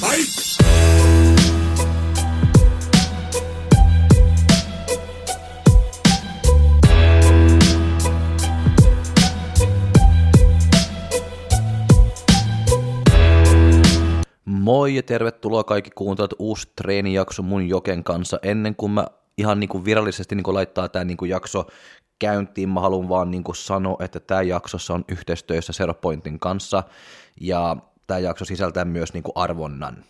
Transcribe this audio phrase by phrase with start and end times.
[0.00, 0.14] Moi
[14.94, 18.38] ja tervetuloa kaikki kuuntelijat uusi treenijakso mun Joken kanssa.
[18.42, 19.06] Ennen kuin mä
[19.38, 21.66] ihan niin kuin virallisesti niin kuin laittaa tämä niin kuin jakso
[22.18, 26.82] käyntiin, mä haluan vaan niin kuin sanoa, että tämä jaksossa on yhteistyössä Seropointin kanssa
[27.40, 27.76] ja
[28.08, 30.04] tämä jakso sisältää myös niin kuin arvonnan.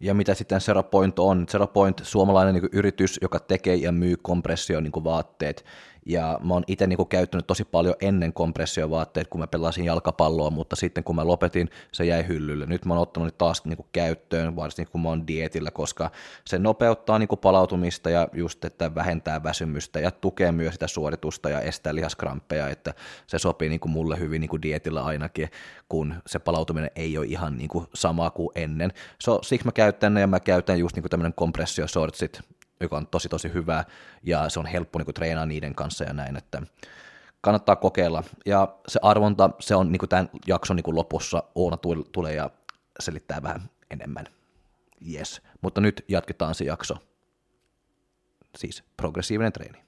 [0.00, 1.46] Ja mitä sitten Seropoint on?
[1.48, 5.64] Seropoint, suomalainen niin yritys, joka tekee ja myy kompressio niin vaatteet
[6.06, 10.76] ja mä oon itse niinku käyttänyt tosi paljon ennen kompressiovaatteet, kun mä pelasin jalkapalloa, mutta
[10.76, 12.66] sitten kun mä lopetin, se jäi hyllylle.
[12.66, 16.10] Nyt mä oon ottanut ne taas niinku käyttöön, varsinkin kun mä oon dietillä, koska
[16.44, 21.60] se nopeuttaa niinku palautumista ja just, että vähentää väsymystä ja tukee myös sitä suoritusta ja
[21.60, 22.94] estää lihaskramppeja, että
[23.26, 25.48] se sopii niinku mulle hyvin niinku dietillä ainakin,
[25.88, 28.92] kun se palautuminen ei ole ihan niinku sama kuin ennen.
[29.18, 32.40] So, siksi mä käytän ne ja mä käytän just niinku tämmöinen kompressiosortsit,
[32.82, 33.84] joka on tosi tosi hyvä
[34.22, 36.62] ja se on helppo niin kuin, treenaa niiden kanssa ja näin, että
[37.40, 38.22] kannattaa kokeilla.
[38.46, 41.78] Ja se arvonta, se on niin kuin tämän jakson niin kuin lopussa, Oona
[42.12, 42.50] tulee ja
[43.00, 44.26] selittää vähän enemmän.
[45.12, 45.42] Yes.
[45.60, 46.96] Mutta nyt jatketaan se jakso.
[48.56, 49.82] Siis progressiivinen treeni.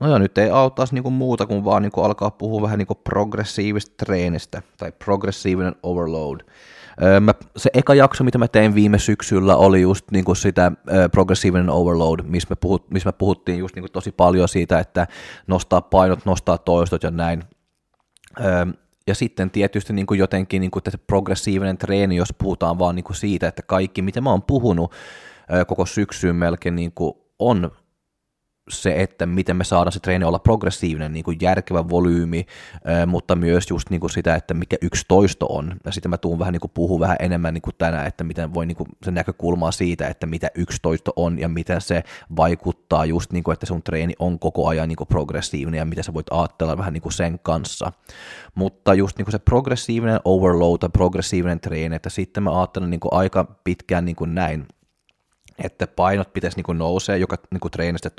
[0.00, 3.94] No ja nyt ei auttaisi niinku muuta kuin vaan niinku alkaa puhua vähän niinku progressiivista
[3.96, 6.40] treenistä tai progressiivinen overload.
[7.20, 10.72] Mä, se eka jakso, mitä mä tein viime syksyllä, oli just niin kuin sitä
[11.12, 15.06] progressiivinen overload, missä me, puhut, missä me puhuttiin just niin kuin tosi paljon siitä, että
[15.46, 17.44] nostaa painot, nostaa toistot ja näin.
[19.06, 23.16] ja sitten tietysti niin kuin jotenkin niin kuin progressiivinen treeni, jos puhutaan vaan niin kuin
[23.16, 24.92] siitä, että kaikki, mitä mä oon puhunut
[25.66, 27.70] koko syksyyn melkein, niin kuin on
[28.70, 32.46] se, että miten me saadaan se treeni olla progressiivinen, niin kuin järkevä volyymi,
[33.06, 35.76] mutta myös just niin kuin sitä, että mikä yksi toisto on.
[35.84, 38.54] Ja sitten mä tuun vähän niin kuin puhua vähän enemmän niin kuin tänään, että miten
[38.54, 42.02] voi niin kuin se näkökulmaa siitä, että mitä yksi toisto on ja miten se
[42.36, 46.04] vaikuttaa just niin kuin, että sun treeni on koko ajan niin kuin progressiivinen ja miten
[46.04, 47.92] sä voit ajatella vähän niin kuin sen kanssa.
[48.54, 53.00] Mutta just niin kuin se progressiivinen overload tai progressiivinen treeni, että sitten mä ajattelen niin
[53.00, 54.66] kuin aika pitkään niin kuin näin,
[55.64, 58.10] että painot pitäisi niin nousee joka niin treenistä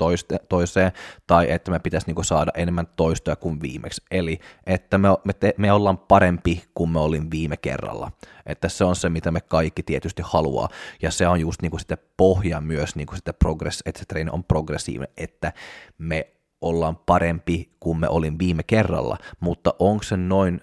[0.48, 0.92] toiseen,
[1.26, 4.02] tai että me pitäisi niin saada enemmän toistoja kuin viimeksi.
[4.10, 8.12] Eli että me, me, te, me ollaan parempi kuin me olin viime kerralla.
[8.46, 10.68] Että se on se, mitä me kaikki tietysti haluaa.
[11.02, 14.44] Ja se on just niin sitten pohja myös, niin sitä progress, että se treeni on
[14.44, 15.52] progressiivinen, että
[15.98, 16.28] me
[16.60, 20.60] ollaan parempi kuin me olin viime kerralla, mutta onko se noin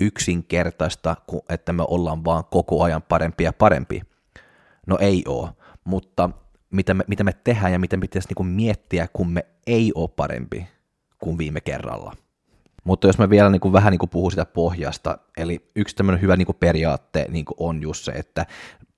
[0.00, 1.16] yksinkertaista,
[1.48, 4.02] että me ollaan vaan koko ajan parempi ja parempi?
[4.86, 5.48] No ei ole
[5.86, 6.30] mutta
[6.70, 10.66] mitä me, mitä me tehdään ja miten pitäisi niin miettiä, kun me ei ole parempi
[11.18, 12.12] kuin viime kerralla.
[12.84, 16.22] Mutta jos mä vielä niin kuin vähän niin kuin puhun sitä pohjasta, eli yksi tämmöinen
[16.22, 18.46] hyvä niin kuin periaatte niin kuin on just se, että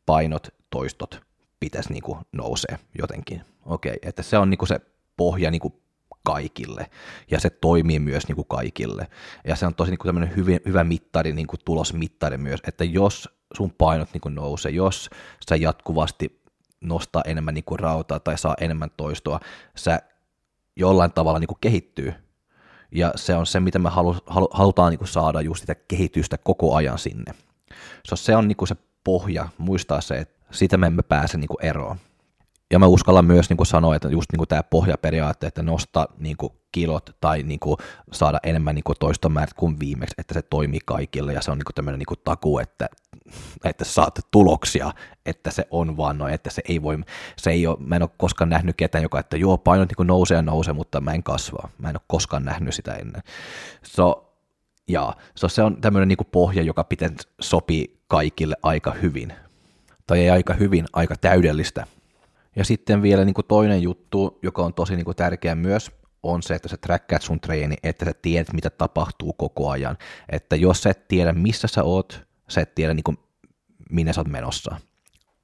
[0.07, 1.21] painot, toistot
[1.61, 3.43] pitäisi niin kuin nousee jotenkin.
[3.67, 4.81] Okei, okay, että se on niin kuin se
[5.17, 5.75] pohja niin kuin
[6.23, 6.91] kaikille,
[7.31, 9.07] ja se toimii myös niin kuin kaikille.
[9.45, 12.85] Ja se on tosi niin kuin tämmöinen hyvä, hyvä mittari, niin kuin tulosmittari myös, että
[12.85, 15.11] jos sun painot niin kuin nousee, jos
[15.49, 16.38] sä jatkuvasti
[16.81, 19.41] nostaa enemmän niin kuin rautaa tai saa enemmän toistoa,
[19.77, 20.01] sä
[20.77, 22.15] jollain tavalla niin kuin kehittyy.
[22.93, 26.39] Ja se on se, mitä me halu, halu, halutaan niin kuin saada just sitä kehitystä
[26.39, 27.35] koko ajan sinne.
[28.07, 31.49] So, se on niin kuin se pohja, muistaa se, että sitä me emme pääse niin
[31.49, 31.97] kuin eroon
[32.71, 36.07] ja mä uskallan myös niin kuin sanoa, että just niin kuin tämä pohjaperiaate, että nostaa
[36.19, 37.77] niin kuin kilot tai niin kuin
[38.13, 41.65] saada enemmän niin kuin toistomäärät kuin viimeksi, että se toimii kaikille ja se on niin
[41.65, 42.89] kuin tämmöinen niin kuin taku, että,
[43.65, 44.93] että saat tuloksia,
[45.27, 46.99] että se on vaan noin, että se ei voi,
[47.37, 50.37] se ei ole, mä en ole koskaan nähnyt ketään, joka, että joo, painot niin nousee
[50.37, 51.69] ja nousee, mutta mä en kasvaa.
[51.79, 53.23] Mä en ole koskaan nähnyt sitä ennen.
[53.83, 54.35] So,
[54.89, 59.33] ja, so se on tämmöinen niin pohja, joka pitää sopii kaikille aika hyvin.
[60.07, 61.87] Tai ei aika hyvin, aika täydellistä,
[62.57, 65.91] ja sitten vielä niin kuin toinen juttu, joka on tosi niin kuin tärkeä myös,
[66.23, 69.97] on se, että sä träkkäät sun treeni, että sä tiedät, mitä tapahtuu koko ajan.
[70.29, 73.19] Että jos sä et tiedä, missä sä oot, sä et tiedä, niin kuin,
[73.91, 74.77] minne sä oot menossa.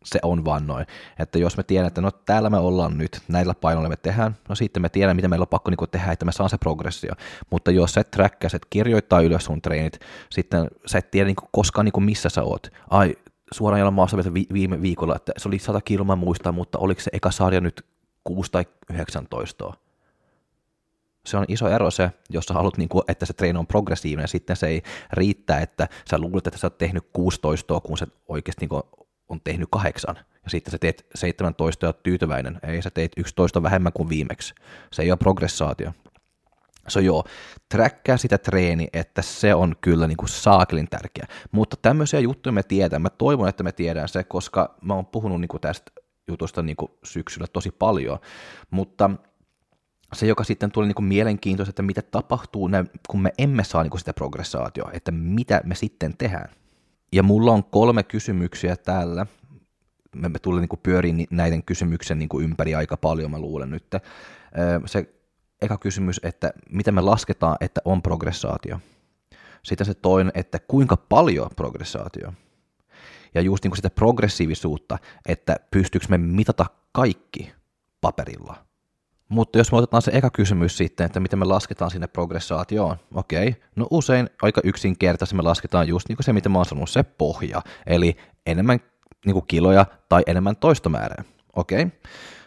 [0.05, 0.87] Se on vaan noin.
[1.19, 4.55] Että jos me tiedän, että no täällä me ollaan nyt, näillä painoilla me tehdään, no
[4.55, 7.13] sitten me tiedän, mitä meillä on pakko niin tehdä, että me saan se progressio.
[7.51, 11.27] Mutta jos sä et träkkää, sä et kirjoittaa ylös sun treenit, sitten sä et tiedä
[11.27, 12.73] niin kuin, koskaan niin kuin, missä sä oot.
[12.91, 13.17] Ai,
[13.53, 14.17] suoraan jalan maassa
[14.53, 17.87] viime viikolla, että se oli 100 kiloa muistaa, mutta oliko se eka sarja nyt
[18.25, 19.73] 6 tai 19?
[21.27, 24.29] Se on iso ero se, jos sä haluat, niin kuin, että se treeni on progressiivinen,
[24.29, 24.83] sitten se ei
[25.13, 28.83] riittää, että sä luulet, että sä oot tehnyt 16, kun se oikeasti niin kuin,
[29.29, 33.93] on tehnyt kahdeksan, ja sitten sä teet 17 ja tyytyväinen, ei sä teet 11 vähemmän
[33.93, 34.55] kuin viimeksi.
[34.93, 35.93] Se ei ole progressaatio.
[36.89, 37.25] So joo,
[37.69, 41.27] träkkää sitä treeni, että se on kyllä niin kuin saakelin tärkeä.
[41.53, 43.03] Mutta tämmöisiä juttuja me tiedän.
[43.03, 45.93] Mä toivon, että me tiedän se, koska mä oon puhunut niin kuin tästä
[46.29, 48.19] jutusta niin kuin syksyllä tosi paljon.
[48.71, 49.11] Mutta
[50.13, 52.71] se, joka sitten tuli niin mielenkiintoista, että mitä tapahtuu,
[53.09, 56.49] kun me emme saa niin sitä progressaatioa, että mitä me sitten tehdään.
[57.13, 59.27] Ja mulla on kolme kysymyksiä täällä.
[60.17, 63.87] Me, me tulee niin pyöriin näiden kysymyksen niin ympäri aika paljon, mä luulen nyt.
[64.87, 65.15] Se
[65.63, 68.81] eka kysymys, että miten me lasketaan, että on progressaatio.
[69.63, 72.33] Sitten se toinen, että kuinka paljon progressaatio.
[73.35, 74.99] Ja just niin kuin sitä progressiivisuutta,
[75.29, 77.53] että pystyykö me mitata kaikki
[78.01, 78.64] paperilla.
[79.35, 83.49] Mutta jos me otetaan se eka kysymys sitten, että miten me lasketaan sinne progressaatioon, okei,
[83.49, 83.61] okay.
[83.77, 87.03] no usein aika yksinkertaisesti me lasketaan just niin kuin se, mitä mä oon sanonut, se
[87.03, 88.17] pohja, eli
[88.47, 88.81] enemmän
[89.27, 91.25] niin kuin kiloja tai enemmän toistomäärää,
[91.57, 91.99] okei, okay.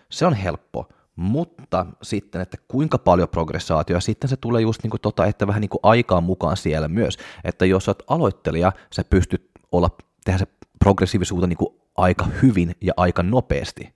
[0.10, 5.02] se on helppo, mutta sitten, että kuinka paljon progressaatioa, sitten se tulee just niin kuin
[5.02, 9.50] tota, että vähän niin kuin aikaan mukaan siellä myös, että jos olet aloittelija, sä pystyt
[9.72, 9.90] olla,
[10.26, 10.48] tehdä se
[10.80, 13.94] progressiivisuutta niin kuin aika hyvin ja aika nopeasti,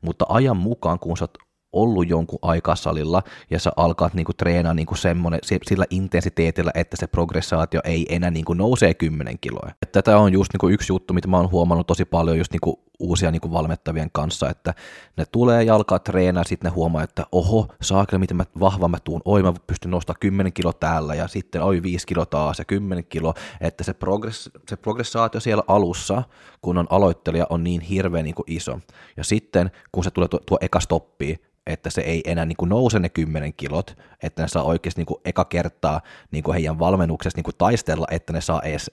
[0.00, 1.43] mutta ajan mukaan, kun sä oot
[1.74, 7.06] ollut jonkun aikaa salilla ja sä alkaat niinku treenaa niinku semmonen, sillä intensiteetillä, että se
[7.06, 9.70] progressaatio ei enää niinku nousee 10 kiloa.
[9.92, 13.30] Tätä on just niinku yksi juttu, mitä mä oon huomannut tosi paljon just niinku uusia
[13.30, 14.74] niinku valmettavien kanssa, että
[15.16, 18.98] ne tulee ja alkaa treenaa, sitten ne huomaa, että oho, saakeli miten mä vahva mä
[19.04, 22.64] tuun, oi mä pystyn nostaa 10 kilo täällä ja sitten oi 5 kilo taas ja
[22.64, 26.22] 10 kilo, että se, progress, se progressaatio siellä alussa,
[26.62, 28.80] kun on aloittelija, on niin hirveän niin iso.
[29.16, 32.68] Ja sitten kun se tulee tuo, tuo eka stoppi, että se ei enää niin kuin
[32.68, 36.00] nouse ne 10 kilot, että ne saa oikeasti niin kuin eka kertaa
[36.30, 38.90] niin kuin heidän valmennuksessa niin kuin taistella, että ne saa edes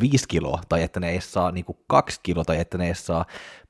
[0.00, 2.94] 5 kiloa, tai että ne ei saa niin kuin 2 kiloa, tai että ne ei
[2.94, 3.24] saa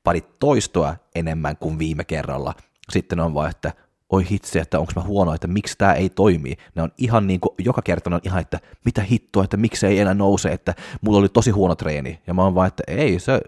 [0.05, 2.55] pari toistoa enemmän kuin viime kerralla.
[2.91, 3.73] Sitten on vaan, että
[4.11, 6.55] oi hitsi, että onko mä huono, että miksi tämä ei toimi.
[6.75, 9.99] Ne on ihan niin kuin, joka kerta on ihan, että mitä hittoa, että miksi ei
[9.99, 12.21] enää nouse, että mulla oli tosi huono treeni.
[12.27, 13.41] Ja mä oon vaan, että ei, sä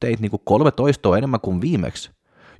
[0.00, 2.10] teit niin kuin kolme toistoa enemmän kuin viimeksi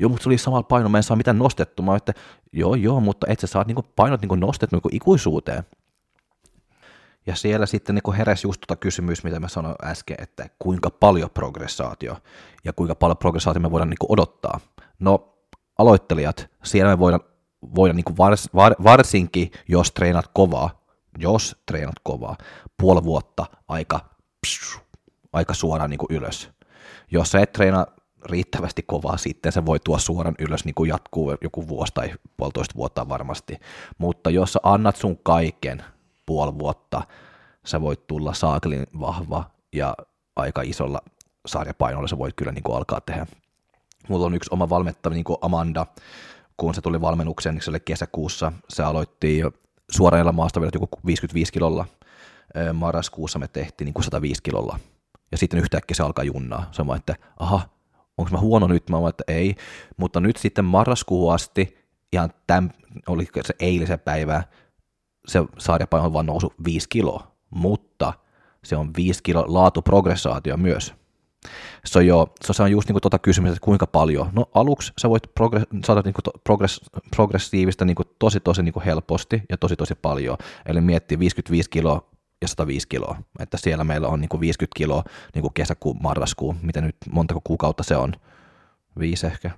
[0.02, 1.82] joo, mutta se oli samalla paino, mä en saa mitään nostettu.
[1.82, 2.12] Mä että
[2.52, 5.62] joo, joo, mutta et sä saa niinku painot niinku nostettu niinku ikuisuuteen.
[7.26, 11.30] Ja siellä sitten niin heräsi just tuota kysymys, mitä mä sanoin äsken, että kuinka paljon
[11.30, 12.16] progressaatio
[12.64, 14.60] ja kuinka paljon progressaatio me voidaan niin odottaa.
[14.98, 15.34] No,
[15.78, 17.20] aloittelijat, siellä me voidaan,
[17.74, 20.84] voidaan niin vars, var, varsinkin, jos treenat kovaa,
[21.18, 22.36] jos treenat kovaa,
[22.80, 24.00] puoli vuotta aika,
[24.46, 24.80] psh,
[25.32, 26.50] aika suoraan niin ylös.
[27.10, 27.86] Jos sä et treena
[28.24, 32.74] riittävästi kovaa, sitten se voi tuoda suoran ylös, niin kuin jatkuu joku vuosi tai puolitoista
[32.74, 33.58] vuotta varmasti.
[33.98, 35.84] Mutta jos sä annat sun kaiken
[36.26, 37.02] puoli vuotta,
[37.66, 39.96] sä voit tulla saakelin vahva ja
[40.36, 41.00] aika isolla
[41.46, 43.26] sarjapainolla sä voit kyllä niin kuin alkaa tehdä.
[44.08, 45.86] Mulla on yksi oma valmettava, niin kuin Amanda,
[46.56, 49.42] kun se tuli valmennukseen, niin se oli kesäkuussa, se aloitti
[49.90, 51.86] suoraan maasta vielä joku 55 kilolla,
[52.72, 54.78] marraskuussa me tehtiin niin kuin 105 kilolla,
[55.32, 56.70] ja sitten yhtäkkiä se alkaa junnaa.
[56.78, 57.60] On että aha,
[58.18, 59.56] onko mä huono nyt, mä että ei,
[59.96, 61.78] mutta nyt sitten marraskuun asti,
[62.12, 62.72] ihan tämän,
[63.06, 64.42] oli se eilisen päivä,
[65.26, 68.12] se sarjapaino on vaan nousu 5 kiloa, mutta
[68.64, 70.94] se on 5 kilo laatuprogressaatio myös.
[71.84, 74.28] Se on, jo, se on just niin kuin tuota kysymys, että kuinka paljon.
[74.32, 76.80] No aluksi sä voit progress, saada niin kuin progress,
[77.16, 80.36] progressiivista niin kuin tosi tosi niin kuin helposti ja tosi tosi paljon.
[80.66, 82.10] Eli miettii 55 kiloa
[82.42, 83.16] ja 105 kiloa.
[83.38, 87.40] Että siellä meillä on niin kuin 50 kiloa niin kuin kesäkuun, marraskuun, mitä nyt montako
[87.44, 88.12] kuukautta se on,
[88.98, 89.50] viisi ehkä.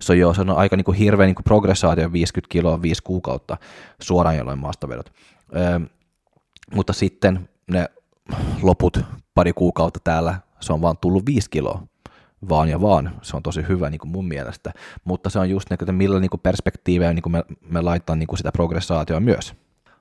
[0.00, 3.02] Se on, joo, se on aika niin kuin hirveä niin kuin progressaatio, 50 kiloa, viisi
[3.02, 3.56] kuukautta
[4.00, 5.12] suoraan jolloin maastavedot.
[5.56, 5.80] Öö,
[6.74, 7.88] mutta sitten ne
[8.62, 9.00] loput
[9.34, 11.82] pari kuukautta täällä, se on vaan tullut viisi kiloa
[12.48, 13.10] vaan ja vaan.
[13.22, 14.72] Se on tosi hyvä niin kuin mun mielestä,
[15.04, 18.16] mutta se on just ne, että millä niin kuin perspektiivejä niin kuin me, me laittaa
[18.16, 19.54] niin kuin sitä progressaatioa myös.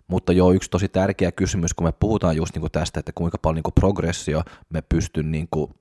[0.07, 3.37] Mutta joo, yksi tosi tärkeä kysymys, kun me puhutaan just niin kuin tästä, että kuinka
[3.37, 5.73] paljon niin kuin progressio me pystyn niin kuin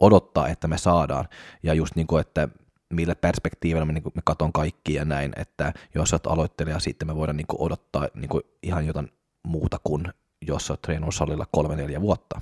[0.00, 1.28] odottaa, että me saadaan,
[1.62, 2.48] ja just niin kuin, että
[2.92, 7.16] millä perspektiivillä me, niin me katon kaikki ja näin, että jos olet aloittelija, sitten me
[7.16, 9.12] voidaan niin kuin odottaa niin kuin ihan jotain
[9.46, 10.04] muuta kuin
[10.46, 12.40] jos olet treenannut salilla kolme neljä vuotta.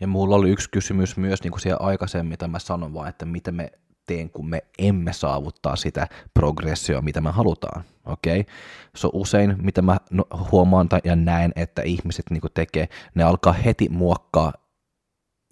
[0.00, 3.26] Ja mulla oli yksi kysymys myös niin kuin siellä aikaisemmin, mitä mä sanon vaan, että
[3.26, 3.72] miten me
[4.06, 7.84] teen, kun me emme saavuttaa sitä progressioa, mitä me halutaan.
[8.06, 8.40] Okei?
[8.40, 8.54] Okay?
[8.96, 13.52] Se on usein, mitä mä no, huomaan ja näen, että ihmiset niin tekee, ne alkaa
[13.52, 14.52] heti muokkaa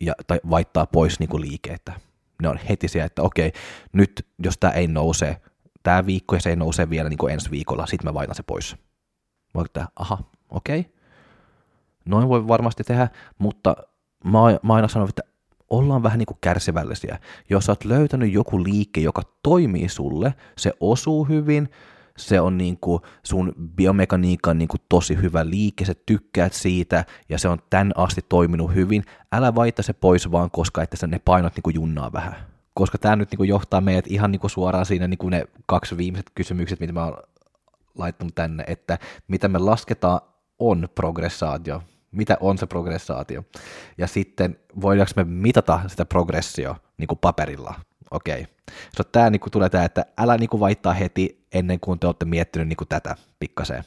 [0.01, 1.93] ja, tai vaihtaa pois niin liikeitä.
[2.43, 3.53] Ne on heti siellä, että okei,
[3.93, 5.37] nyt jos tämä ei nouse,
[5.83, 8.77] tämä viikko ja se ei nouse vielä niin ensi viikolla, sitten mä vaihdan se pois.
[9.55, 10.19] Mä että aha,
[10.51, 10.93] okei,
[12.05, 13.77] noin voi varmasti tehdä, mutta
[14.25, 15.23] mä, mä aina sanon, että
[15.71, 17.19] ollaan vähän niin kuin kärsivällisiä.
[17.51, 21.69] Jos sä oot löytänyt joku liike, joka toimii sulle, se osuu hyvin,
[22.19, 27.39] se on niin kuin sun biomekaniikan niin kuin tosi hyvä liike, sä tykkäät siitä ja
[27.39, 31.55] se on tän asti toiminut hyvin, älä vaita se pois vaan, koska että ne painot
[31.57, 32.37] niin kuin junnaa vähän.
[32.75, 35.45] Koska tämä nyt niin kuin johtaa meidät ihan niin kuin suoraan siinä niin kuin ne
[35.67, 37.17] kaksi viimeiset kysymykset, mitä mä oon
[37.95, 38.99] laittanut tänne, että
[39.29, 40.21] mitä me lasketaan
[40.59, 41.83] on progressaatio,
[42.13, 43.45] mitä on se progressaatio,
[43.99, 47.75] ja sitten voidaanko me mitata sitä progressio niin kuin paperilla,
[48.11, 48.47] okei.
[48.97, 52.07] So, tämä niin kuin tulee tämä, että älä niin kuin vaittaa heti ennen kuin te
[52.07, 53.85] olette miettinyt niin kuin tätä pikkaseen.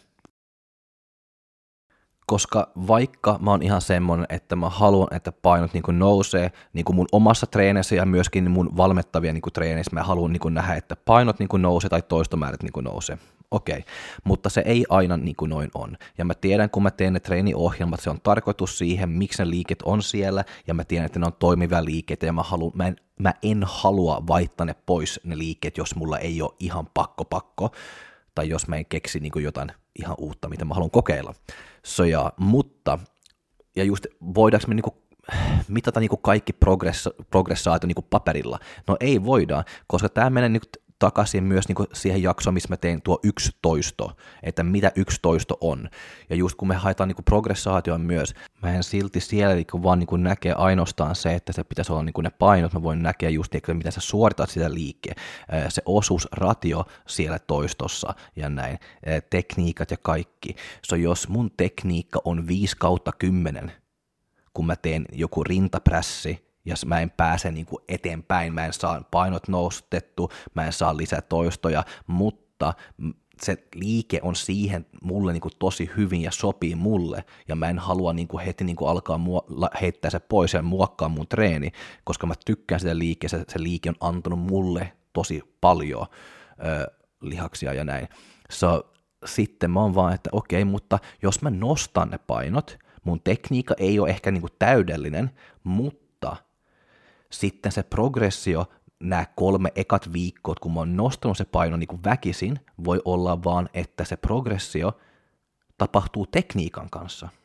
[2.25, 6.85] Koska vaikka mä oon ihan semmonen, että mä haluan, että painot niin kuin nousee niin
[6.85, 10.53] kuin mun omassa treenissä ja myöskin mun valmettavia niin kuin treenissä, mä haluan niin kuin
[10.53, 13.17] nähdä, että painot niin kuin nousee tai toistomäärät niin kuin nousee
[13.51, 13.93] okei, okay.
[14.24, 15.98] mutta se ei aina niin kuin noin on.
[16.17, 19.81] Ja mä tiedän, kun mä teen ne treeniohjelmat, se on tarkoitus siihen, miksi ne liiket
[19.81, 22.96] on siellä, ja mä tiedän, että ne on toimivia liikkeitä, ja mä, halu, mä, en,
[23.20, 27.72] mä en halua vaihtaa ne pois ne liikkeet, jos mulla ei ole ihan pakko pakko,
[28.36, 31.34] tai jos mä en keksi niin kuin jotain ihan uutta, mitä mä haluan kokeilla.
[31.86, 33.00] So, ja, mutta,
[33.75, 34.05] ja just
[34.36, 34.96] voidaanko me niin kuin
[35.67, 38.60] mitata niin kuin kaikki progress, progressaatio niin kuin paperilla?
[38.88, 42.77] No ei voida, koska tämä menee niin kuin takaisin myös niin siihen jaksoon, missä mä
[42.77, 45.89] tein tuo yksi toisto, että mitä yksi toisto on.
[46.29, 50.24] Ja just kun me haetaan niin progressaation myös, mä en silti siellä niin vaan niin
[50.24, 53.74] näkee ainoastaan se, että se pitäisi olla niin ne painot, mä voin näkeä just, että
[53.74, 55.15] mitä sä suoritat sitä liikkeen,
[55.70, 58.79] se osuusratio siellä toistossa ja näin,
[59.29, 60.55] tekniikat ja kaikki.
[60.86, 63.72] So jos mun tekniikka on 5 kautta 10,
[64.53, 69.03] kun mä teen joku rintaprässi, ja mä en pääse niin kuin eteenpäin, mä en saa
[69.11, 72.73] painot nostettu, mä en saa lisää toistoja, mutta
[73.41, 77.79] se liike on siihen mulle niin kuin tosi hyvin ja sopii mulle, ja mä en
[77.79, 79.43] halua niin kuin heti niin kuin alkaa mua,
[79.81, 81.71] heittää se pois ja muokkaa mun treeni,
[82.03, 86.07] koska mä tykkään sitä liikkeestä, se liike on antanut mulle tosi paljon
[86.65, 86.91] ö,
[87.21, 88.07] lihaksia ja näin.
[88.51, 88.93] So,
[89.25, 93.99] sitten mä oon vaan, että okei, mutta jos mä nostan ne painot, mun tekniikka ei
[93.99, 95.31] ole ehkä niin kuin täydellinen,
[95.63, 96.00] mutta
[97.31, 98.65] sitten se progressio,
[99.00, 103.43] nämä kolme ekat viikkoa, kun mä oon nostanut se paino niin kuin väkisin, voi olla
[103.43, 104.97] vaan, että se progressio
[105.77, 107.29] tapahtuu tekniikan kanssa–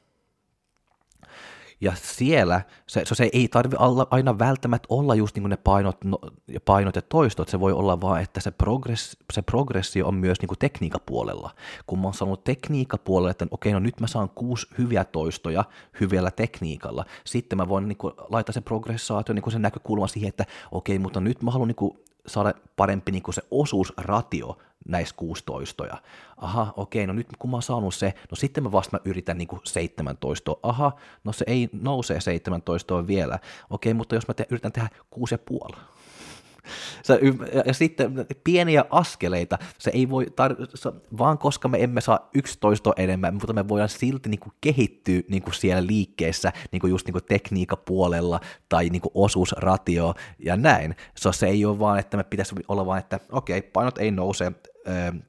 [1.80, 3.76] ja siellä se, se ei tarvi
[4.11, 6.18] aina välttämättä olla just niin kuin ne painot, no,
[6.64, 10.49] painot ja toistot, se voi olla vaan, että se, progress, se progressio on myös niin
[10.49, 11.50] kuin tekniikapuolella.
[11.87, 15.64] Kun mä oon sanonut tekniikapuolella, että okei, no nyt mä saan kuusi hyviä toistoja
[16.00, 20.28] hyvällä tekniikalla, sitten mä voin niin kuin, laittaa se progressaatio niin kuin sen näkökulma siihen,
[20.28, 25.14] että okei, mutta nyt mä haluan niin kuin, saada parempi niin kuin se osuusratio näissä
[25.18, 25.85] 16.
[26.37, 29.38] Aha, okei, no nyt kun mä oon saanut se, no sitten mä vasta mä yritän
[29.38, 30.56] niin kuin 17.
[30.62, 30.92] Aha,
[31.25, 33.38] no se ei nousee 17 vielä.
[33.71, 34.88] Okei, mutta jos mä te, yritän tehdä
[35.71, 35.76] 6,5
[37.02, 37.20] se,
[37.66, 42.92] ja, sitten pieniä askeleita, se ei voi, tar- se, vaan koska me emme saa 11
[42.96, 47.06] enemmän, mutta me voidaan silti niin kuin kehittyä niin kuin siellä liikkeessä, niin kuin just
[47.06, 50.96] niin kuin tekniikapuolella tai niin kuin osuusratio ja näin.
[51.14, 54.11] So, se ei ole vaan, että me pitäisi olla vaan, että okei, okay, painot ei
[54.11, 54.52] nouse,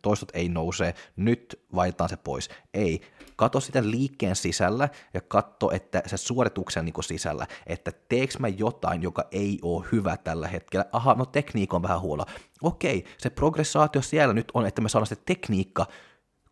[0.01, 2.49] toistot ei nouse, nyt vaihdetaan se pois.
[2.73, 3.01] Ei,
[3.37, 9.01] kato sitä liikkeen sisällä ja katso, että se suorituksen niin sisällä, että teekö mä jotain,
[9.01, 10.85] joka ei ole hyvä tällä hetkellä.
[10.91, 12.25] Aha, no tekniikka on vähän huono.
[12.61, 15.85] Okei, se progressaatio siellä nyt on, että me saadaan se tekniikka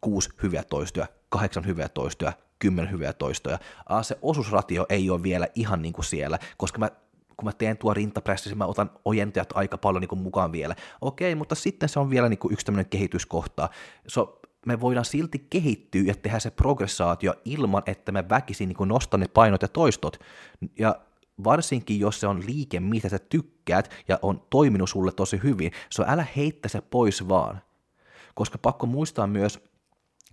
[0.01, 3.59] kuusi hyviä toistoja, kahdeksan hyviä toistoja, kymmenen hyviä toistoja.
[3.89, 6.89] Ah, se osuusratio ei ole vielä ihan niin kuin siellä, koska mä
[7.37, 10.75] kun mä teen tuo rintapressissä, mä otan ojentajat aika paljon niin mukaan vielä.
[11.01, 13.69] Okei, mutta sitten se on vielä niin yksi tämmöinen kehityskohta.
[14.07, 19.19] So, me voidaan silti kehittyä ja tehdä se progressaatio ilman, että me väkisin niin nostan
[19.19, 20.19] ne painot ja toistot.
[20.79, 20.95] Ja
[21.43, 26.03] varsinkin jos se on liike, mitä sä tykkäät ja on toiminut sulle tosi hyvin, so
[26.07, 27.61] älä heittä se pois vaan.
[28.35, 29.59] Koska pakko muistaa myös,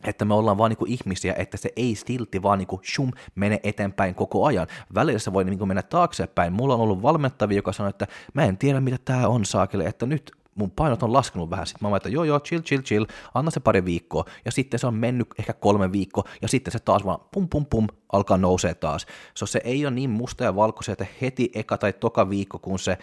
[0.04, 4.14] että me ollaan vaan niinku ihmisiä, että se ei silti vaan niinku shum mene eteenpäin
[4.14, 4.66] koko ajan.
[4.94, 6.52] Välillä se voi niinku mennä taaksepäin.
[6.52, 10.06] Mulla on ollut valmentavia, joka sanoi, että mä en tiedä mitä tämä on saakelle, että
[10.06, 11.66] nyt mun painot on laskenut vähän.
[11.66, 14.24] Sitten mä että joo joo, chill, chill, chill, anna se pari viikkoa.
[14.44, 17.66] Ja sitten se on mennyt ehkä kolme viikkoa, ja sitten se taas vaan pum pum
[17.66, 19.06] pum alkaa nousee taas.
[19.34, 22.78] So, se ei ole niin musta ja valkoisia, että heti eka tai toka viikko, kun
[22.78, 22.98] se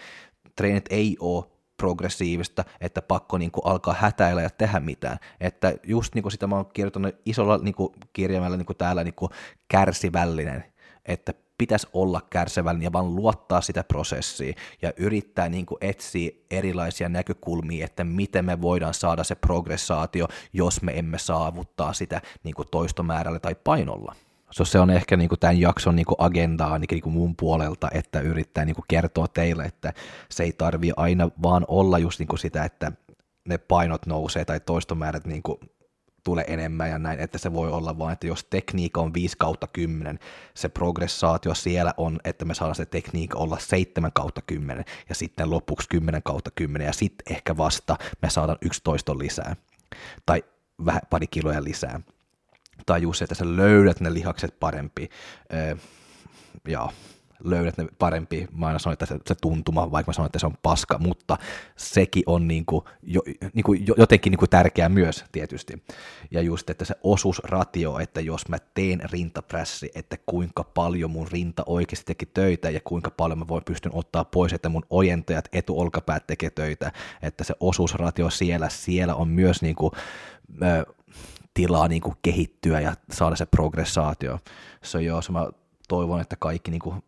[0.56, 1.44] treenit ei ole
[1.76, 5.18] progressiivista, että pakko niin kuin alkaa hätäillä ja tehdä mitään.
[5.40, 9.04] Että just niin kuin sitä mä oon kirjoittanut isolla niin kuin kirjaimella niin kuin täällä
[9.04, 9.30] niin kuin
[9.68, 10.64] kärsivällinen,
[11.06, 17.08] että pitäisi olla kärsivällinen ja vaan luottaa sitä prosessiin ja yrittää niin kuin etsiä erilaisia
[17.08, 22.68] näkökulmia, että miten me voidaan saada se progressaatio, jos me emme saavuttaa sitä niin kuin
[22.70, 24.14] toistomäärällä tai painolla.
[24.50, 27.36] So se on ehkä niin kuin tämän jakson niin kuin agendaa ainakin niin kuin mun
[27.36, 29.92] puolelta, että yrittää niin kuin kertoa teille, että
[30.28, 32.92] se ei tarvi aina vaan olla just niin kuin sitä, että
[33.48, 35.58] ne painot nousee tai toistomäärät niin kuin
[36.24, 39.66] tulee enemmän ja näin, että se voi olla vaan, että jos tekniikka on 5 kautta
[39.66, 40.18] 10,
[40.54, 45.50] se progressaatio siellä on, että me saadaan se tekniikka olla 7 kautta 10 ja sitten
[45.50, 49.56] lopuksi 10 kautta 10 ja sitten ehkä vasta me saadaan 11 lisää
[50.26, 50.44] tai
[50.84, 52.00] vähän pari kiloja lisää.
[52.86, 55.08] Tai just se, että sä löydät ne lihakset parempi.
[55.54, 55.76] Öö,
[56.68, 56.92] joo,
[57.44, 58.48] löydät ne parempi.
[58.52, 61.38] Mä aina sanon, että se, se tuntuma, vaikka mä sanon, että se on paska, mutta
[61.76, 63.20] sekin on niin kuin, jo,
[63.54, 65.82] niin kuin, jotenkin niin kuin tärkeää myös tietysti.
[66.30, 71.62] Ja just, että se osuusratio, että jos mä teen rintaprässi, että kuinka paljon mun rinta
[71.66, 76.26] oikeasti teki töitä ja kuinka paljon mä voin pystyn ottaa pois, että mun ojentajat etuolkapäät
[76.26, 76.92] tekee töitä,
[77.22, 79.92] että se osuusratio siellä, siellä on myös niin kuin,
[81.54, 84.38] tilaa niin kuin kehittyä ja saada se progressaatio.
[84.84, 85.46] Se on joo, se mä
[85.88, 87.02] toivon, että kaikki niin kuin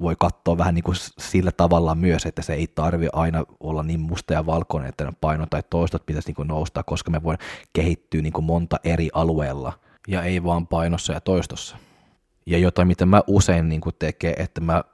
[0.00, 4.00] voi katsoa vähän niin kuin sillä tavalla myös, että se ei tarvi aina olla niin
[4.00, 7.38] musta ja valkoinen, että paino tai toistot pitäisi niin kuin nousta, koska me voin
[7.72, 9.72] kehittyä niin kuin monta eri alueella
[10.08, 11.76] ja ei vaan painossa ja toistossa.
[12.46, 14.84] Ja jotain, mitä mä usein niin kuin tekee, että mä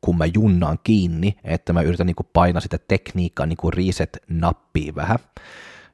[0.00, 4.94] kun mä junnaan kiinni, että mä yritän niin kuin painaa sitä tekniikkaa niin kuin reset-nappia
[4.94, 5.18] vähän.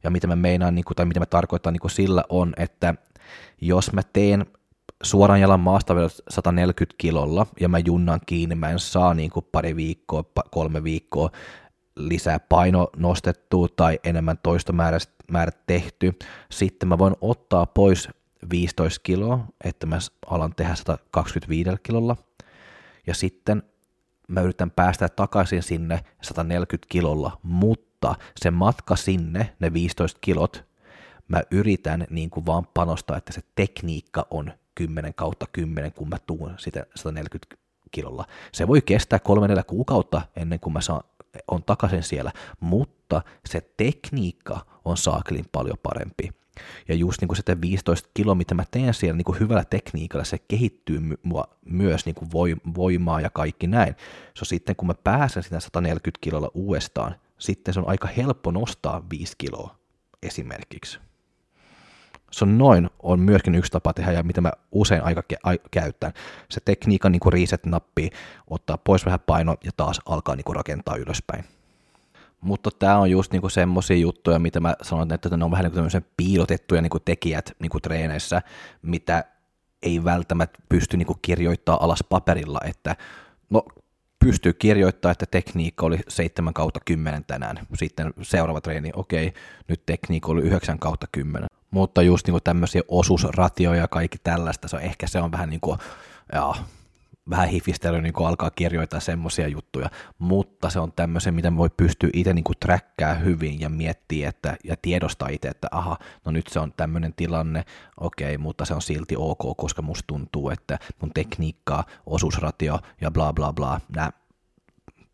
[0.03, 2.95] Ja mitä mä meinaan, niin kuin, tai mitä mä tarkoitan niin kuin sillä on, että
[3.61, 4.47] jos mä teen
[5.05, 5.95] suoran jalan maasta
[6.29, 11.31] 140 kilolla ja mä junnan kiinni, mä en saa niin kuin pari viikkoa, kolme viikkoa
[11.97, 16.19] lisää paino nostettua tai enemmän toistomäärät tehty.
[16.51, 18.09] Sitten mä voin ottaa pois
[18.51, 22.17] 15 kiloa, että mä alan tehdä 125 kilolla.
[23.07, 23.63] Ja sitten
[24.29, 30.65] mä yritän päästä takaisin sinne 140 kilolla, mutta se matka sinne, ne 15 kilot,
[31.29, 36.17] mä yritän niin kuin vaan panostaa, että se tekniikka on 10 kautta 10, kun mä
[36.27, 37.57] tuun sitä 140
[37.91, 38.27] kilolla.
[38.53, 41.03] Se voi kestää kolme neljä kuukautta ennen kuin mä saan,
[41.49, 46.31] on takaisin siellä, mutta se tekniikka on saakelin paljon parempi.
[46.89, 50.25] Ja just niin kuin sitä 15 kiloa, mitä mä teen siellä niin kuin hyvällä tekniikalla,
[50.25, 52.31] se kehittyy mua myös niin kuin
[52.77, 53.97] voimaa ja kaikki näin.
[54.35, 59.03] So sitten kun mä pääsen sitä 140 kilolla uudestaan, sitten se on aika helppo nostaa
[59.11, 59.77] 5 kiloa
[60.23, 60.99] esimerkiksi.
[62.35, 65.23] Se on noin on myöskin yksi tapa tehdä ja mitä mä usein aika
[65.71, 66.13] käytän.
[66.51, 68.11] Se tekniikan niin reset-nappi,
[68.51, 71.45] ottaa pois vähän paino ja taas alkaa niin rakentaa ylöspäin.
[72.41, 76.09] Mutta tämä on just niinku semmoisia juttuja, mitä mä sanon, että ne on vähän niinku
[76.17, 78.43] piilotettuja niinku tekijät niinku treeneissä,
[78.83, 79.25] mitä
[79.83, 82.97] ei välttämättä pysty niinku kirjoittaa alas paperilla, että
[83.51, 83.63] no
[84.25, 87.59] pystyy kirjoittamaan, että tekniikka oli 7 kautta 10 tänään.
[87.75, 89.33] Sitten seuraava treeni, okei,
[89.69, 94.77] nyt tekniikka oli 9 kautta 10 mutta just niin tämmöisiä osuusratioja ja kaikki tällaista, se
[94.77, 95.79] on, ehkä se on vähän niin kuin,
[96.33, 96.57] jaa,
[97.31, 102.35] vähän hifistely niin alkaa kirjoittaa semmoisia juttuja, mutta se on tämmöisiä, mitä voi pystyä itse
[102.35, 106.61] niin kuin trackkää hyvin ja miettiä että, ja tiedostaa itse, että aha, no nyt se
[106.61, 107.65] on tämmöinen tilanne,
[108.01, 113.33] okei, mutta se on silti ok, koska musta tuntuu, että mun tekniikkaa, osuusratio ja bla
[113.33, 114.11] bla bla, nämä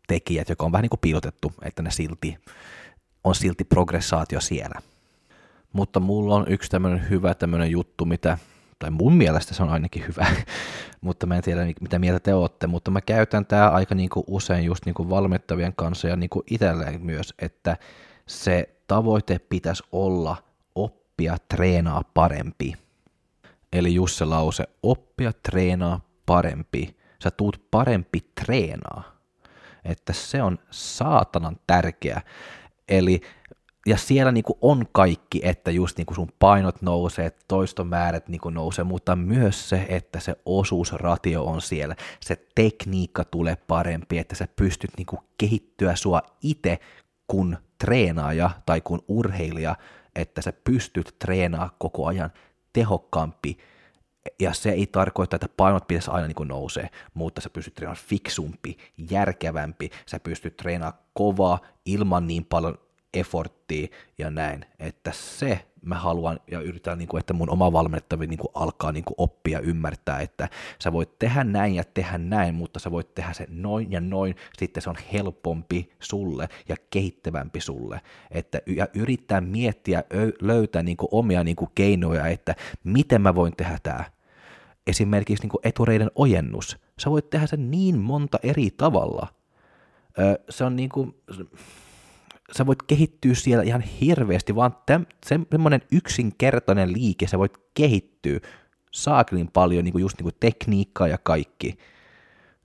[0.07, 2.37] tekijät, joka on vähän niin kuin piilotettu, että ne silti
[3.23, 4.81] on silti progressaatio siellä.
[5.73, 8.37] Mutta mulla on yksi tämmöinen hyvä tämmöinen juttu, mitä,
[8.81, 10.27] tai mun mielestä se on ainakin hyvä,
[11.01, 14.65] mutta mä en tiedä mitä mieltä te olette, mutta mä käytän tää aika niinku usein
[14.65, 17.77] just niinku valmettavien kanssa ja niinku itselleen myös, että
[18.27, 20.37] se tavoite pitäisi olla
[20.75, 22.73] oppia treenaa parempi.
[23.73, 26.95] Eli just se lause, oppia treenaa parempi.
[27.23, 29.03] Sä tuut parempi treenaa.
[29.85, 32.21] Että se on saatanan tärkeä.
[32.89, 33.21] Eli
[33.85, 38.41] ja siellä niin kuin on kaikki, että just niin kuin sun painot nousee, toistomäärät niin
[38.41, 44.35] kuin nousee, mutta myös se, että se osuusratio on siellä, se tekniikka tulee parempi, että
[44.35, 46.79] sä pystyt niin kuin kehittyä sua itse
[47.27, 49.75] kun treenaaja tai kun urheilija,
[50.15, 52.31] että sä pystyt treenaamaan koko ajan
[52.73, 53.57] tehokkaampi,
[54.39, 58.77] ja se ei tarkoita, että painot pitäisi aina niin nousee, mutta sä pystyt treenaamaan fiksumpi,
[59.11, 62.77] järkevämpi, sä pystyt treenaamaan kovaa ilman niin paljon
[63.13, 68.27] efforttia ja näin, että se mä haluan ja yritän, niin kuin, että mun oma valmennettavi
[68.27, 72.55] niin kuin alkaa niin kuin oppia ymmärtää, että sä voit tehdä näin ja tehdä näin,
[72.55, 77.61] mutta sä voit tehdä se noin ja noin, sitten se on helpompi sulle ja kehittävämpi
[77.61, 80.03] sulle, että ja yrittää miettiä,
[80.41, 84.03] löytää niin kuin omia niin kuin keinoja, että miten mä voin tehdä tämä,
[84.87, 89.27] esimerkiksi niin kuin etureiden ojennus, sä voit tehdä sen niin monta eri tavalla,
[90.49, 91.15] se on niin kuin,
[92.57, 98.39] sä voit kehittyä siellä ihan hirveästi, vaan täm, semmoinen yksinkertainen liike, sä voit kehittyä
[98.91, 101.77] saakelin paljon niin kuin just niin kuin tekniikkaa ja kaikki.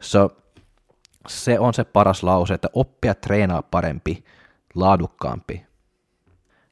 [0.00, 0.36] So,
[1.28, 4.24] se on se paras lause, että oppia treenaa parempi,
[4.74, 5.66] laadukkaampi.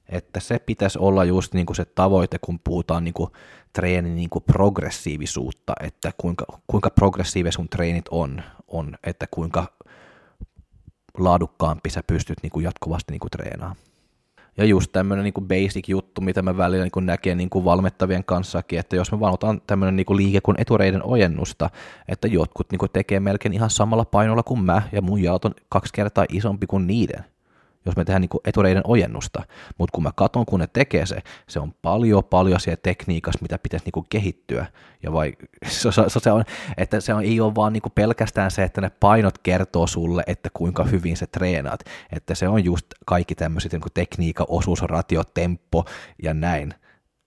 [0.09, 3.31] Että se pitäisi olla just niin kuin se tavoite, kun puhutaan niin kuin
[3.73, 9.73] treenin niin kuin progressiivisuutta, että kuinka, kuinka progressiivisia sun treenit on, on, että kuinka
[11.19, 13.77] laadukkaampi sä pystyt niin kuin jatkuvasti niin kuin treenaamaan.
[14.57, 18.79] Ja just tämmöinen niin basic juttu, mitä mä välillä niin näkee niin kuin valmettavien kanssakin,
[18.79, 21.71] että jos me vaan otan tämmöinen niin liike kuin etureiden ojennusta,
[22.09, 25.55] että jotkut niin kuin tekee melkein ihan samalla painolla kuin mä, ja mun jaot on
[25.69, 27.25] kaksi kertaa isompi kuin niiden
[27.87, 29.43] jos me tehdään niin etureiden ojennusta.
[29.79, 33.59] Mutta kun mä katson, kun ne tekee se, se on paljon, paljon siellä tekniikassa, mitä
[33.59, 34.67] pitäisi niin kehittyä.
[35.03, 35.33] Ja vai,
[35.67, 36.45] se, se, se on,
[36.77, 40.51] että se on, ei ole vaan niin pelkästään se, että ne painot kertoo sulle, että
[40.55, 41.81] kuinka hyvin se treenaat.
[42.13, 45.85] Että se on just kaikki tämmöiset niin tekniikka, osuus, ratio, tempo
[46.23, 46.75] ja näin.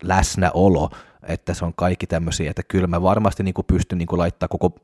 [0.03, 0.89] Läsnäolo,
[1.23, 4.75] että se on kaikki tämmöisiä, että kyllä mä varmasti niin pystyn niin laittaa koko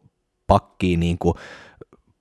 [0.48, 1.36] pakkiin niin kuin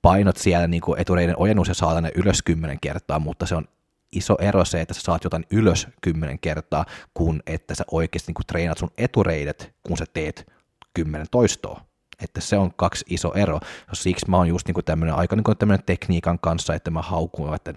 [0.03, 3.65] painot siellä niin kuin etureiden ojennus ja saat ne ylös kymmenen kertaa, mutta se on
[4.13, 6.85] iso ero se, että sä saat jotain ylös kymmenen kertaa,
[7.15, 10.53] kun että sä oikeasti niin kuin treenat sun etureidet, kun sä teet
[10.95, 11.81] kymmenen toistoa.
[12.23, 13.61] Että se on kaksi iso ero.
[13.93, 17.03] Siksi mä oon just niin kuin tämmöinen aika niin kuin tämmöinen tekniikan kanssa, että mä
[17.03, 17.75] haukun, että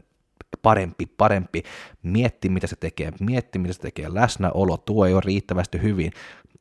[0.61, 1.63] parempi, parempi,
[2.03, 6.11] mietti mitä se tekee, mietti mitä se tekee, läsnäolo, tuo ei ole riittävästi hyvin,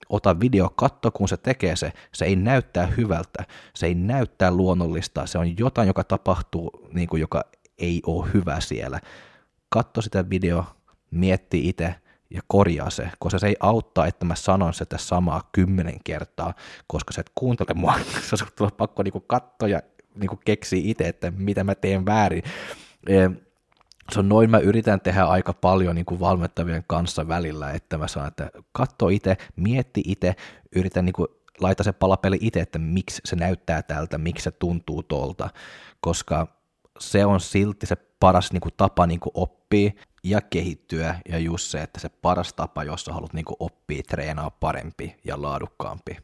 [0.09, 5.26] ota video, katso kun se tekee se, se ei näyttää hyvältä, se ei näyttää luonnollista,
[5.26, 7.44] se on jotain, joka tapahtuu, niin kuin, joka
[7.78, 9.00] ei ole hyvä siellä.
[9.68, 10.64] Katso sitä video,
[11.11, 11.94] mietti itse
[12.30, 16.54] ja korjaa se, koska se ei auttaa, että mä sanon sitä samaa kymmenen kertaa,
[16.87, 17.94] koska sä et kuuntele mua,
[18.35, 19.83] se on pakko niin kuin katsoa ja
[20.14, 22.42] niin kuin keksiä itse, että mitä mä teen väärin
[24.12, 28.09] se on noin, mä yritän tehdä aika paljon niin kuin valmettavien kanssa välillä, että mä
[28.09, 30.35] saan, että katso itse, mietti itse,
[30.77, 31.29] yritän niin kuin
[31.61, 35.51] laita se palapeli itse, että miksi se näyttää tältä, miksi se tuntuu tuolta,
[36.01, 36.47] koska
[36.99, 39.90] se on silti se paras niin kuin, tapa niin kuin, oppia
[40.25, 44.03] ja kehittyä, ja just se, että se paras tapa, jos sä haluat niin kuin, oppia,
[44.09, 46.17] treenaa parempi ja laadukkaampi,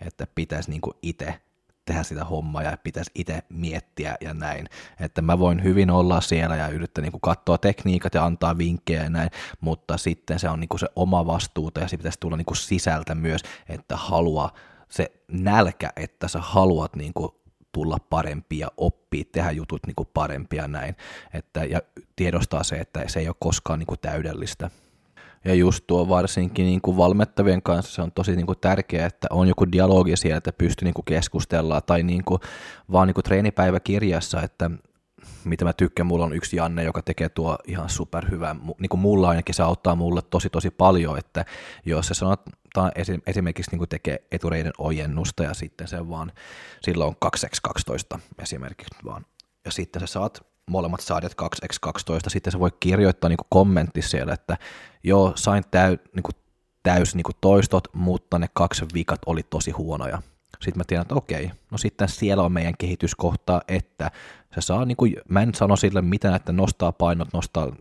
[0.00, 1.40] että pitäisi niin itse
[1.88, 4.68] tehdä sitä hommaa ja pitäisi itse miettiä ja näin.
[5.00, 9.10] Että mä voin hyvin olla siellä ja yrittää niin katsoa tekniikat ja antaa vinkkejä ja
[9.10, 13.14] näin, mutta sitten se on niin se oma vastuuta ja se pitäisi tulla niin sisältä
[13.14, 14.50] myös, että halua
[14.88, 17.12] se nälkä, että sä haluat niin
[17.72, 20.96] tulla parempi ja oppia, tehdä jutut niin parempia näin,
[21.34, 21.80] että, ja
[22.16, 24.70] tiedostaa se, että se ei ole koskaan niin täydellistä.
[25.44, 29.26] Ja just tuo varsinkin niin kuin valmettavien kanssa se on tosi niin kuin tärkeää, että
[29.30, 32.40] on joku dialogi siellä, että pystyy niin keskustella tai niin kuin,
[32.92, 34.70] vaan niin kuin treenipäiväkirjassa, että
[35.44, 39.28] mitä mä tykkään, mulla on yksi Janne, joka tekee tuo ihan superhyvää, niin kuin mulla
[39.28, 41.44] ainakin se auttaa mulle tosi tosi paljon, että
[41.86, 42.92] jos se sanotaan
[43.26, 46.32] esimerkiksi niin kuin tekee etureiden ojennusta ja sitten se vaan,
[46.82, 47.16] silloin
[48.16, 49.26] 2x12 esimerkiksi vaan,
[49.64, 54.56] ja sitten sä saat molemmat saadet 2x12, sitten se voi kirjoittaa niin kommentti siellä, että
[55.04, 56.34] joo, sain täy, niin kuin
[56.82, 60.22] täys niin kuin toistot, mutta ne kaksi vikat oli tosi huonoja.
[60.60, 64.10] Sitten mä tiedän, että okei, no sitten siellä on meidän kehityskohta, että
[64.54, 67.72] se saa, niin kuin, mä en sano sille mitään, että nostaa painot, nostaa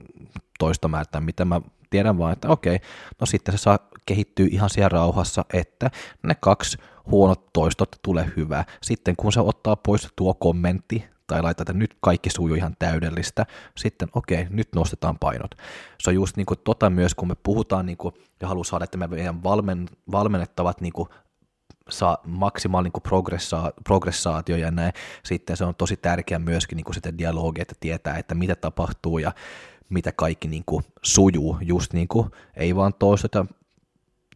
[0.59, 2.79] toista määrää, mitä mä tiedän vaan, että okei,
[3.19, 5.91] no sitten se saa kehittyä ihan siellä rauhassa, että
[6.23, 6.77] ne kaksi
[7.11, 8.65] huonot toistot tulee hyvää.
[8.81, 13.45] Sitten kun se ottaa pois tuo kommentti, tai laittaa, että nyt kaikki sujuu ihan täydellistä,
[13.77, 15.55] sitten okei, okay, nyt nostetaan painot.
[15.99, 18.83] Se on just niin kuin tota myös, kun me puhutaan niin kuin, ja haluaa saada,
[18.83, 21.09] että meidän valmen, valmennettavat niin kuin,
[21.89, 26.95] saa maksimaalinen niin progressa, progressaatio ja näin, sitten se on tosi tärkeää myöskin niin kuin
[26.95, 29.31] sitä dialogia, että tietää, että mitä tapahtuu ja
[29.89, 33.45] mitä kaikki niin kuin sujuu, just niin kuin, ei vaan toisteta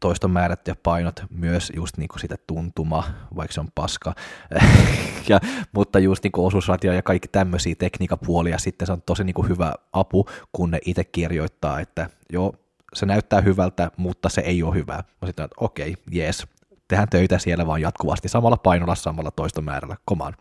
[0.02, 3.04] toistomäärät ja painot myös just niin kuin sitä tuntuma,
[3.36, 4.16] vaikka se on paska,
[5.30, 5.40] ja,
[5.72, 9.50] mutta just niin kuin osuusratio ja kaikki tämmöisiä tekniikapuolia, sitten se on tosi niin kuin
[9.50, 12.54] hyvä apu, kun ne itse kirjoittaa, että joo,
[12.94, 14.94] se näyttää hyvältä, mutta se ei ole hyvä.
[14.94, 16.48] Mä sitten, että okei, okay, jees,
[16.88, 20.36] tehdään töitä siellä vaan jatkuvasti samalla painolla, samalla toistomäärällä, komaan.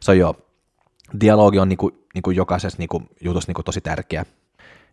[0.00, 0.34] Se on joo,
[1.20, 4.24] dialogi on niin kuin, niin kuin jokaisessa niin kuin, jutussa niin kuin tosi tärkeä.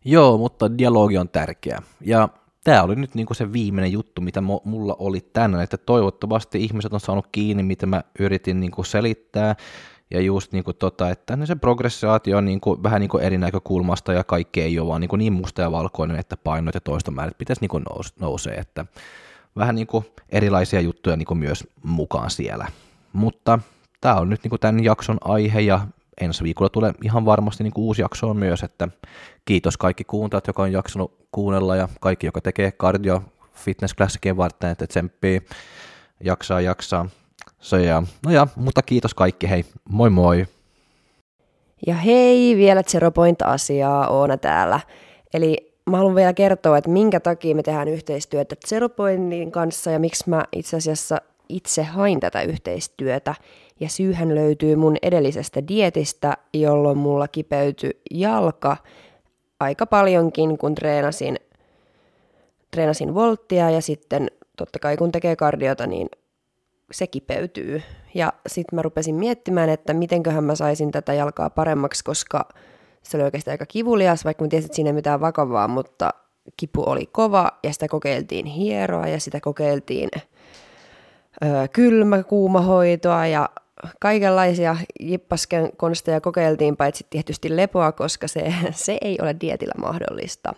[0.06, 1.82] Joo, mutta dialogi on tärkeä.
[2.02, 2.30] Ja
[2.64, 7.00] tämä oli nyt niinku se viimeinen juttu, mitä mulla oli tänään, että toivottavasti ihmiset on
[7.00, 9.56] saanut kiinni, mitä mä yritin niinku selittää,
[10.12, 14.62] ja just niinku tota, että se progressaatio on niinku, vähän niinku eri näkökulmasta, ja kaikki
[14.62, 18.14] ei ole vaan niinku niin musta ja valkoinen, että painot ja toistomäärät pitäisi niinku nous,
[18.20, 18.86] nousee, että
[19.56, 22.68] vähän niinku erilaisia juttuja niinku myös mukaan siellä.
[23.14, 23.60] Mutta
[24.02, 25.88] tämä on nyt niinku tämän jakson aihe, ja
[26.22, 28.88] ensi viikolla tulee ihan varmasti niin uusi jakso myös, että
[29.46, 34.70] kiitos kaikki kuuntajat, joka on jaksanut kuunnella ja kaikki, joka tekee cardio fitness klassikien varten,
[34.70, 35.42] että tsemppii,
[36.24, 37.10] jaksaa, jaksaa.
[37.60, 40.46] Se ja, no ja, mutta kiitos kaikki, hei, moi moi!
[41.88, 44.80] Ja hei, vielä Zero Point-asiaa, Oona täällä.
[45.34, 50.30] Eli mä haluan vielä kertoa, että minkä takia me tehdään yhteistyötä Zeropointin kanssa ja miksi
[50.30, 51.18] mä itse asiassa
[51.50, 53.36] itse hain tätä yhteistyötä.
[53.82, 58.78] Ja syyhän löytyy mun edellisestä dietistä, jolloin mulla kipeytyi jalka
[59.60, 61.38] aika paljonkin, kun treenasin,
[62.72, 66.10] treenasin volttia ja sitten totta kai kun tekee kardiota, niin
[66.92, 67.82] se kipeytyy.
[68.14, 72.50] Ja sitten mä rupesin miettimään, että mitenköhän mä saisin tätä jalkaa paremmaksi, koska
[73.04, 76.10] se oli oikeasti aika kivulias, vaikka mä tiesin, että siinä ei mitään vakavaa, mutta
[76.58, 80.10] kipu oli kova ja sitä kokeiltiin hieroa ja sitä kokeiltiin
[81.46, 83.50] öö, kylmä, kuumahoitoa ja
[84.00, 90.54] kaikenlaisia jippasken konsteja kokeiltiin, paitsi tietysti lepoa, koska se, se ei ole dietillä mahdollista,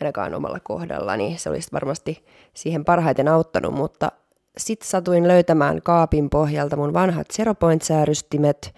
[0.00, 4.12] ainakaan omalla kohdalla, niin se olisi varmasti siihen parhaiten auttanut, mutta
[4.58, 8.74] sitten satuin löytämään kaapin pohjalta mun vanhat Zero Point-säärystimet,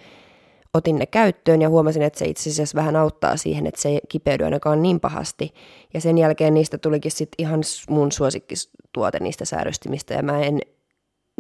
[0.74, 4.00] otin ne käyttöön ja huomasin, että se itse asiassa vähän auttaa siihen, että se ei
[4.08, 5.54] kipeydy ainakaan niin pahasti.
[5.94, 10.60] Ja sen jälkeen niistä tulikin sitten ihan mun suosikkituote niistä säärystimistä ja mä en,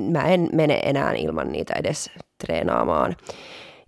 [0.00, 2.10] mä en mene enää ilman niitä edes
[2.46, 3.16] treenaamaan.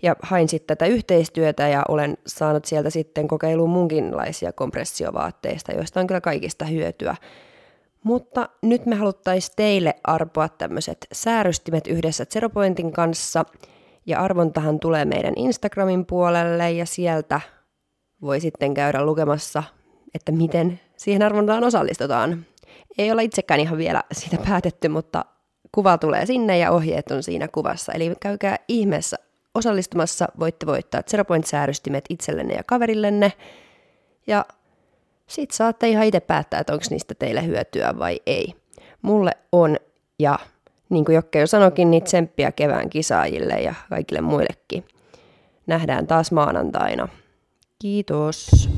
[0.02, 6.06] Ja hain sitten tätä yhteistyötä ja olen saanut sieltä sitten kokeiluun munkinlaisia kompressiovaatteista, joista on
[6.06, 7.16] kyllä kaikista hyötyä.
[8.04, 13.44] Mutta nyt me haluttaisiin teille arpoa tämmöiset säärystimet yhdessä Zeropointin kanssa.
[14.06, 17.40] Ja arvontahan tulee meidän Instagramin puolelle ja sieltä
[18.22, 19.62] voi sitten käydä lukemassa,
[20.14, 22.46] että miten siihen arvontaan osallistutaan.
[22.98, 25.24] Ei olla itsekään ihan vielä siitä päätetty, mutta
[25.72, 27.92] kuva tulee sinne ja ohjeet on siinä kuvassa.
[27.92, 29.16] Eli käykää ihmeessä
[29.54, 33.32] osallistumassa, voitte voittaa Zero Point-säärystimet itsellenne ja kaverillenne.
[34.26, 34.44] Ja
[35.26, 38.54] sitten saatte ihan itse päättää, että onko niistä teille hyötyä vai ei.
[39.02, 39.76] Mulle on,
[40.18, 40.38] ja
[40.88, 44.84] niin kuin Jokke jo sanokin, niin tsemppiä kevään kisaajille ja kaikille muillekin.
[45.66, 47.08] Nähdään taas maanantaina.
[47.78, 48.68] Kiitos.